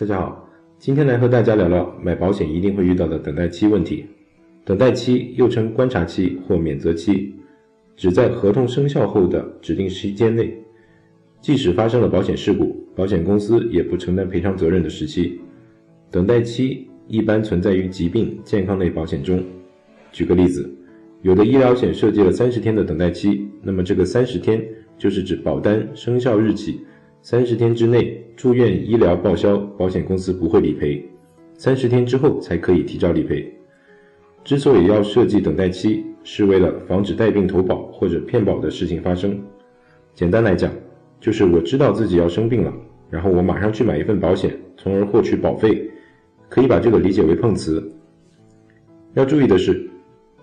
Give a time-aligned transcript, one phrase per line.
[0.00, 4.06] 大家好，今天来和大家聊聊买保险一定会遇到的等待期问题。
[4.64, 7.34] 等待期又称观察期或免责期，
[7.96, 10.56] 指在合同生效后的指定时间内，
[11.40, 15.40] 即使发生了保险事故，保险公司也不承担赔偿责任的时期。
[16.12, 19.42] 等待期一般存在于疾病、健康类保险中。
[20.12, 20.72] 举个例子，
[21.22, 24.64] 有的医疗险设计了三十天的等待期，那么这个三十天
[24.96, 26.82] 就是指保单生效日起。
[27.20, 31.02] 三十天之内住院医疗报销，保险公司不会理赔；
[31.54, 33.52] 三十天之后才可以提交理赔。
[34.44, 39.38] 之所以要设计等待期，是为了防止带病投保或者骗保的事情发生。
[40.14, 40.72] 简单来讲，
[41.20, 42.72] 就是我知道自己要生病了，
[43.10, 45.90] 然后我马上去买一份保险，从而获取保费。
[46.48, 47.92] 可以把这个理解为碰瓷。
[49.12, 49.86] 要注意的是，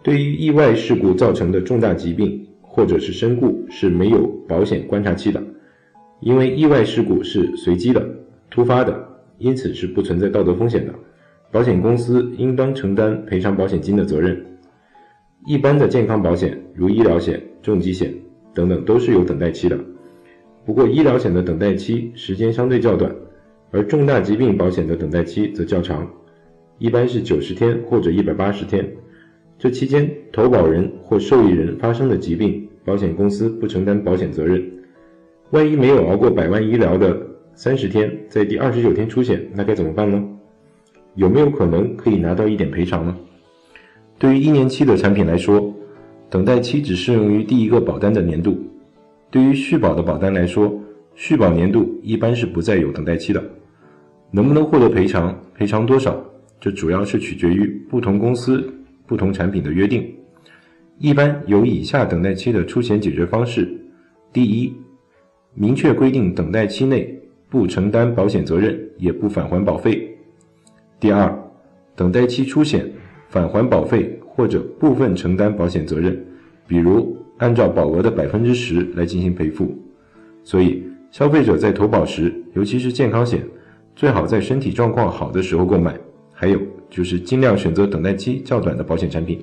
[0.04, 5.44] 对于意外事故造成的重大疾病或者是身故，是没有保险观察期的。
[6.26, 8.04] 因为意外事故是随机的、
[8.50, 9.08] 突发的，
[9.38, 10.92] 因此是不存在道德风险的，
[11.52, 14.44] 保险公司应当承担赔偿保险金的责任。
[15.46, 18.12] 一般的健康保险，如医疗险、重疾险
[18.56, 19.80] 等等，都是有等待期的。
[20.66, 23.16] 不过，医疗险的等待期时间相对较短，
[23.70, 26.12] 而重大疾病保险的等待期则较长，
[26.80, 28.84] 一般是九十天或者一百八十天。
[29.60, 34.72] 这期间，投保人或受益人发生的疾病，保险公司不承担保险责任。
[35.52, 37.16] 万一没有熬过百万医疗的
[37.54, 40.22] 三十天，在第二十九天出险，那该怎么办呢？
[41.14, 43.16] 有没有可能可以拿到一点赔偿呢？
[44.18, 45.74] 对于一年期的产品来说，
[46.30, 48.54] 等待期只适用于第一个保单的年度；
[49.30, 50.74] 对于续保的保单来说，
[51.14, 53.42] 续保年度一般是不再有等待期的。
[54.32, 56.22] 能不能获得赔偿，赔偿多少，
[56.60, 58.74] 这主要是取决于不同公司、
[59.06, 60.12] 不同产品的约定。
[60.98, 63.70] 一般有以下等待期的出险解决方式：
[64.34, 64.74] 第一，
[65.56, 67.18] 明确规定，等待期内
[67.50, 70.16] 不承担保险责任，也不返还保费。
[71.00, 71.34] 第二，
[71.96, 72.92] 等待期出险，
[73.30, 76.22] 返还保费或者部分承担保险责任，
[76.68, 79.74] 比如按照保额的百分之十来进行赔付。
[80.44, 83.42] 所以，消费者在投保时，尤其是健康险，
[83.96, 85.98] 最好在身体状况好的时候购买。
[86.38, 89.40] 还有就是尽量选择等待期较短的保险产品。